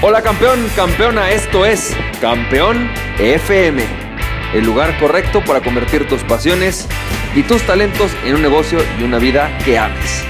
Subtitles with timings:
[0.00, 3.82] Hola campeón, campeona, esto es Campeón FM,
[4.54, 6.86] el lugar correcto para convertir tus pasiones
[7.34, 10.22] y tus talentos en un negocio y una vida que ames.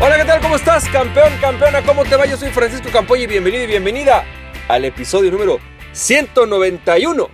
[0.00, 0.40] Hola, ¿qué tal?
[0.40, 0.88] ¿Cómo estás?
[0.88, 2.24] Campeón, campeona, ¿cómo te va?
[2.24, 4.24] Yo soy Francisco Campoy y bienvenido y bienvenida
[4.66, 5.58] al episodio número
[5.92, 7.28] 191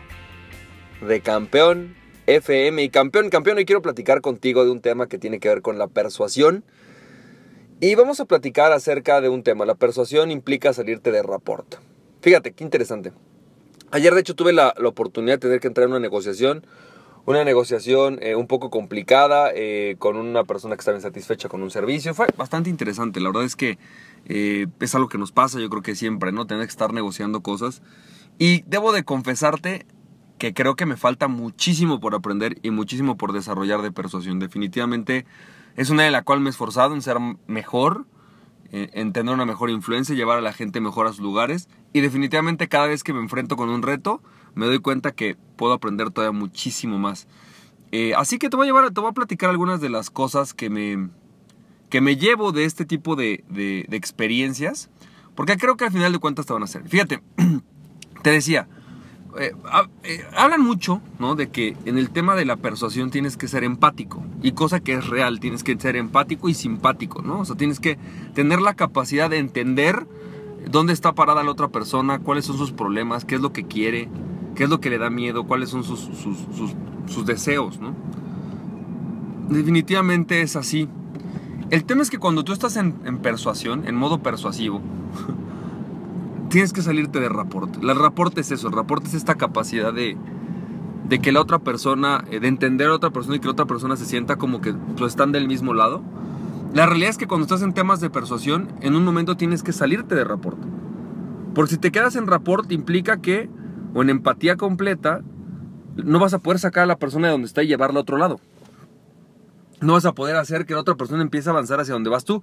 [1.03, 1.95] de Campeón
[2.27, 2.83] FM.
[2.83, 5.79] Y campeón, campeón, hoy quiero platicar contigo de un tema que tiene que ver con
[5.79, 6.65] la persuasión
[7.81, 9.65] y vamos a platicar acerca de un tema.
[9.65, 11.77] La persuasión implica salirte de rapport.
[12.21, 13.13] Fíjate, qué interesante.
[13.91, 16.67] Ayer de hecho tuve la, oportunidad de tener que entrar en una negociación.
[17.25, 21.71] Una negociación eh, un poco complicada eh, con una persona que estaba insatisfecha con un
[21.71, 22.15] servicio.
[22.15, 23.21] Fue bastante interesante.
[23.21, 23.79] La verdad es que
[24.27, 26.47] eh, es algo que nos pasa, yo creo que siempre, ¿no?
[26.47, 27.83] Tener que estar negociando cosas.
[28.39, 29.87] Y debo de confesarte
[30.39, 34.39] que creo que me falta muchísimo por aprender y muchísimo por desarrollar de persuasión.
[34.39, 35.27] Definitivamente
[35.79, 38.05] es una de la cual me he esforzado en ser mejor,
[38.73, 41.69] en tener una mejor influencia, llevar a la gente mejor a sus lugares.
[41.93, 44.21] Y definitivamente cada vez que me enfrento con un reto,
[44.57, 47.29] me doy cuenta que puedo aprender todavía muchísimo más.
[47.93, 50.53] Eh, así que te voy a llevar, te voy a platicar algunas de las cosas
[50.53, 51.11] que me,
[51.91, 54.91] que me llevo de este tipo de, de, de experiencias,
[55.37, 56.89] porque creo que al final de cuentas te van a hacer.
[56.89, 57.23] Fíjate,
[58.25, 58.67] te decía,
[59.41, 59.55] eh,
[60.03, 61.35] eh, hablan mucho, ¿no?
[61.35, 64.23] De que en el tema de la persuasión tienes que ser empático.
[64.43, 67.41] Y cosa que es real, tienes que ser empático y simpático, ¿no?
[67.41, 67.99] O sea, tienes que
[68.35, 70.07] tener la capacidad de entender
[70.71, 74.09] dónde está parada la otra persona, cuáles son sus problemas, qué es lo que quiere,
[74.55, 77.95] qué es lo que le da miedo, cuáles son sus, deseos, ¿no?
[79.49, 80.89] Definitivamente es así.
[81.71, 84.83] El tema es que cuando tú estás en persuasión, en modo persuasivo,
[86.49, 87.83] tienes que salirte de rapport.
[87.83, 90.17] El rapport es eso, el rapport es esta capacidad de,
[91.09, 93.67] de que la otra persona, eh, de entender a otra persona y que la otra
[93.67, 96.03] persona se sienta como que pues, están del mismo lado.
[96.75, 99.73] La realidad es que cuando estás en temas de persuasión, en un momento tienes que
[99.73, 100.59] salirte de rapport.
[101.55, 103.49] Porque si te quedas en rapport implica que,
[103.95, 105.23] o en empatía completa,
[105.97, 108.19] no vas a poder sacar a la persona de donde está y llevarla a otro
[108.19, 108.39] lado.
[109.81, 112.25] No vas a poder hacer que la otra persona empiece a avanzar hacia donde vas
[112.25, 112.43] tú.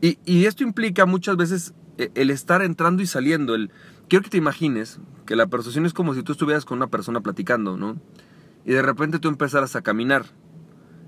[0.00, 3.70] Y, esto implica muchas veces el estar entrando y saliendo, el
[4.08, 7.20] quiero que te imagines que la persuasión es como si tú estuvieras con una persona
[7.20, 7.96] platicando, ¿no?
[8.64, 10.26] Y de repente tú empezaras a caminar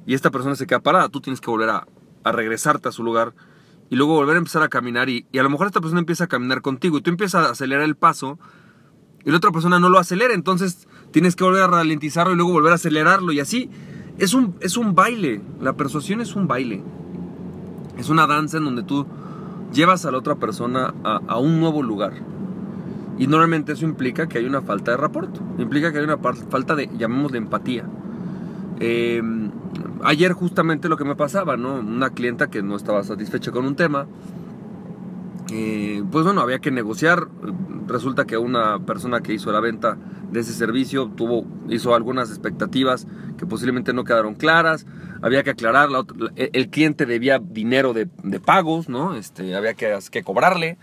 [0.07, 1.87] y esta persona se queda parada, tú tienes que volver a,
[2.25, 3.35] regresarte a su lugar
[3.91, 6.27] y luego volver a empezar a caminar y, a lo mejor esta persona empieza a
[6.27, 8.39] caminar contigo y tú empiezas a acelerar el paso
[9.25, 12.53] y la otra persona no lo acelera, entonces tienes que volver a ralentizarlo y luego
[12.53, 13.71] volver a acelerarlo y así
[14.19, 16.83] es un, es un baile, la persuasión es un baile,
[17.99, 19.07] es una danza en donde tú
[19.75, 22.15] llevas a la otra persona a, un nuevo lugar.
[23.19, 26.75] Y normalmente eso implica que hay una falta de rapport, implica que hay una falta
[26.75, 27.85] de, llamémosle, empatía.
[28.81, 29.51] Em,
[30.03, 31.75] ayer justamente lo que me pasaba, ¿no?
[31.75, 34.07] Una clienta que no estaba satisfecha con un tema,
[35.53, 37.29] eh, pues bueno, había que negociar.
[37.87, 39.99] Resulta que una persona que hizo la venta
[40.33, 44.87] de ese servicio tuvo, hizo algunas expectativas que posiblemente no quedaron claras.
[45.25, 45.89] Había que aclarar,
[46.37, 48.07] el cliente debía dinero de,
[48.41, 49.15] pagos, ¿no?
[49.15, 50.77] Este, había que, que cobrarle.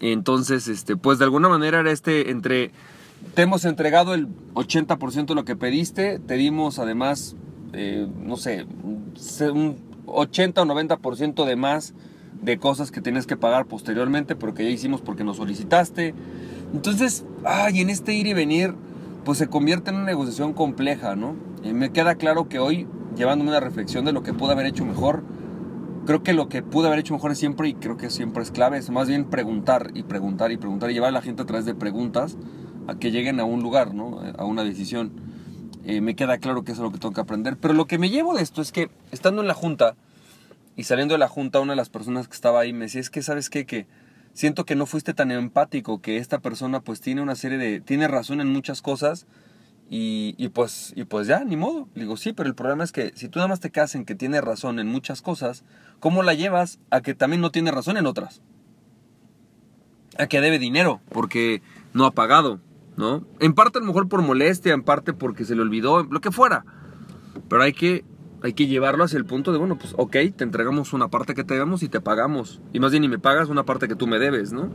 [0.00, 2.72] Entonces, este, pues de alguna manera era este entre
[3.34, 7.36] te hemos entregado el 80% de lo que pediste, te dimos además,
[7.72, 11.94] eh, no sé, un 80 o 90% de más
[12.42, 16.14] de cosas que tienes que pagar posteriormente, pero que ya hicimos porque nos solicitaste.
[16.72, 18.74] Entonces, ay, en este ir y venir,
[19.24, 21.36] pues se convierte en una negociación compleja, ¿no?
[21.62, 22.86] Y me queda claro que hoy,
[23.20, 25.22] llevándome una reflexión de lo que pude haber hecho mejor,
[26.06, 28.50] creo que lo que pude haber hecho mejor es siempre, y creo que siempre es
[28.50, 31.44] clave, es más bien preguntar y preguntar y preguntar y llevar a la gente a
[31.44, 32.38] través de preguntas
[32.88, 34.22] a que lleguen a un lugar, ¿no?
[34.38, 35.12] A una decisión.
[35.84, 37.58] Eh, me queda claro que eso es lo que tengo que aprender.
[37.58, 39.96] Pero lo que me llevo de esto es que, estando en la junta,
[40.74, 43.10] y saliendo de la junta, una de las personas que estaba ahí me decía, es
[43.10, 43.66] que, ¿sabes qué?
[43.66, 43.86] Que
[44.32, 48.08] siento que no fuiste tan empático, que esta persona pues tiene una serie de, tiene
[48.08, 49.26] razón en muchas cosas
[49.92, 51.88] y, pues, y pues ya, ni modo.
[51.94, 54.04] Le digo, sí, pero el problema es que si tú nada más te quedas en
[54.04, 55.64] que tiene razón en muchas cosas,
[55.98, 58.40] ¿cómo la llevas a que también no tiene razón en otras?
[60.16, 61.60] A que debe dinero porque
[61.92, 62.60] no ha pagado,
[62.96, 63.26] ¿no?
[63.40, 66.30] En parte a lo mejor por molestia, en parte porque se le olvidó, lo que
[66.30, 66.64] fuera.
[67.48, 68.04] Pero hay que
[68.44, 71.42] hay que llevarlo hacia el punto de, bueno, pues ok, te entregamos una parte que
[71.42, 72.60] te debemos y te pagamos.
[72.72, 74.70] Y más bien, y me pagas una parte que tú me debes, ¿no?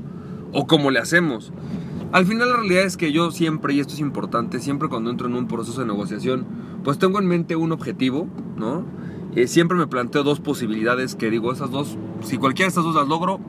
[0.51, 1.53] O cómo le hacemos.
[2.11, 5.27] Al final la realidad es que yo siempre, y esto es importante, siempre cuando entro
[5.27, 6.45] en un proceso de negociación,
[6.83, 8.83] pues tengo en mente un objetivo, ¿no?
[9.35, 12.95] Eh, siempre me planteo dos posibilidades que digo, esas dos, si cualquiera de estas dos
[12.95, 13.39] las logro,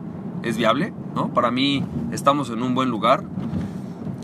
[0.43, 1.33] es viable, ¿no?
[1.33, 3.25] Para mí estamos en un buen lugar.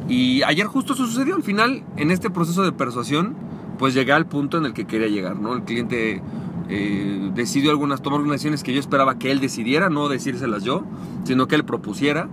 [0.08, 3.37] Y ayer justo eso sucedió, al final, en este proceso de persuasión,
[3.78, 5.55] pues llegué al punto en el que quería llegar, ¿no?
[5.55, 6.20] El cliente
[6.69, 10.85] eh, decidió algunas, tomar algunas decisiones que yo esperaba que él decidiera, no decírselas yo,
[11.25, 12.28] sino que él propusiera.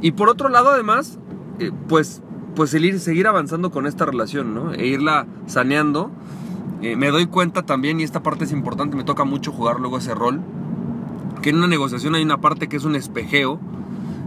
[0.00, 1.18] Y por otro lado, además,
[1.58, 2.22] eh, pues,
[2.54, 4.72] pues el ir, seguir avanzando con esta relación, ¿no?
[4.72, 6.10] E irla saneando.
[6.82, 9.98] Eh, me doy cuenta también, y esta parte es importante, me toca mucho jugar luego
[9.98, 10.40] ese rol,
[11.42, 13.58] que en una negociación hay una parte que es un espejeo,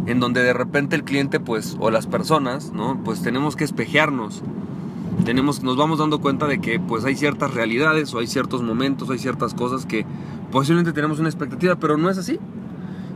[0.05, 2.99] en donde de repente el cliente, pues, o las personas, ¿no?
[3.03, 4.41] Pues tenemos que espejearnos.
[5.25, 9.09] Tenemos, nos vamos dando cuenta de que pues hay ciertas realidades o hay ciertos momentos,
[9.11, 10.05] hay ciertas cosas que
[10.51, 12.39] posiblemente tenemos una expectativa, pero no es así.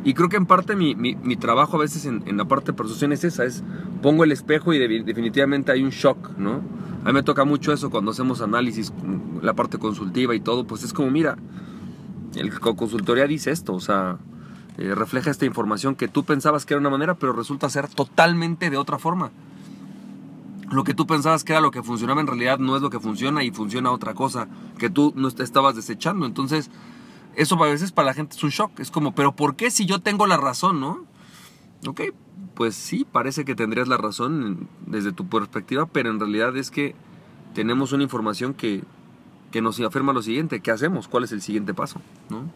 [0.05, 2.77] Y creo que en parte mi, mi, trabajo a veces en, en, la parte de
[2.77, 3.63] persuasión es esa, es
[4.03, 6.61] pongo el espejo y definitivamente hay un shock, ¿no?
[7.03, 8.93] A mí me toca mucho eso cuando hacemos análisis,
[9.41, 11.37] la parte consultiva y todo, pues es como, mira,
[12.35, 14.19] el consultoría dice esto, o sea,
[14.77, 18.69] eh, refleja esta información que tú pensabas que era una manera, pero resulta ser totalmente
[18.69, 19.31] de otra forma.
[20.71, 22.99] Lo que tú pensabas que era lo que funcionaba en realidad no es lo que
[22.99, 24.47] funciona y funciona otra cosa
[24.77, 26.25] que tú no estabas desechando.
[26.25, 26.69] Entonces,
[27.35, 28.79] eso a veces para la gente es un shock.
[28.79, 31.05] Es como, pero ¿por qué si yo tengo la razón, no?
[31.87, 32.01] Ok,
[32.55, 36.95] pues sí, parece que tendrías la razón desde tu perspectiva, pero en realidad es que
[37.53, 38.83] tenemos una información que,
[39.51, 40.61] que nos afirma lo siguiente.
[40.61, 41.07] ¿Qué hacemos?
[41.07, 42.01] ¿Cuál es el siguiente paso?
[42.29, 42.49] ¿no?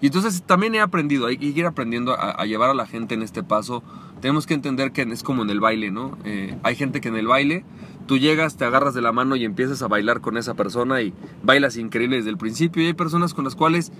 [0.00, 3.22] Y entonces también he aprendido, hay que ir aprendiendo a, llevar a la gente en
[3.22, 3.82] este paso.
[4.20, 6.16] Tenemos que entender que es como en el baile, ¿no?
[6.24, 7.64] Eh, hay gente que en el baile
[8.08, 11.12] tú llegas, te agarras de la mano y empiezas a bailar con esa persona y
[11.44, 12.82] bailas increíble desde el principio.
[12.82, 13.92] Y hay personas con las cuales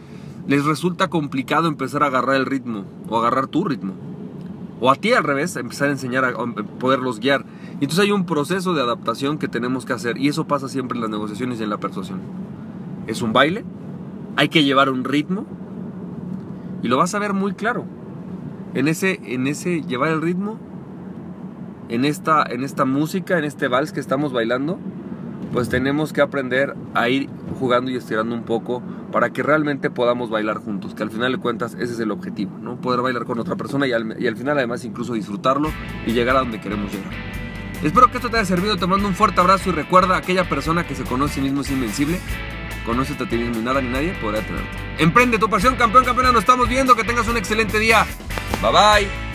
[0.48, 3.92] les resulta complicado empezar a agarrar el ritmo o agarrar tu ritmo.
[4.80, 6.32] O a ti al revés, empezar a enseñar a,
[6.80, 7.44] poderlos guiar.
[7.80, 10.96] Y entonces hay un proceso de adaptación que tenemos que hacer y eso pasa siempre
[10.96, 12.20] en las negociaciones y en la persuasión.
[13.06, 13.64] Es un baile,
[14.36, 15.46] hay que llevar un ritmo
[16.82, 17.84] y lo vas a ver muy claro.
[18.72, 20.58] En ese, en ese llevar el ritmo,
[21.88, 24.78] en esta, en esta música, en este vals que estamos bailando,
[25.52, 28.82] pues tenemos que aprender a ir jugando y estirando un poco
[29.12, 32.58] para que realmente podamos bailar juntos, que al final de cuentas ese es el objetivo,
[32.58, 32.76] ¿no?
[32.76, 35.70] Poder bailar con otra persona y al, final además incluso disfrutarlo
[36.06, 37.12] y llegar a donde queremos llegar.
[37.82, 40.86] Espero que esto te haya servido, te mando un fuerte abrazo y recuerda, aquella persona
[40.86, 42.18] que se conoce a sí mismo es invencible,
[42.88, 44.70] Conócete a ti mismo y nada ni nadie podrá tenerte.
[44.96, 46.32] Emprende tu pasión, campeón, campeona.
[46.32, 46.96] Nos estamos viendo.
[46.96, 48.06] Que tengas un excelente día.
[48.62, 49.27] Bye bye.